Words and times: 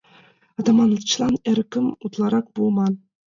Атаманычлан 0.59 1.35
эрыкым 1.49 1.85
утларак 2.05 2.45
пуыман. 2.53 2.93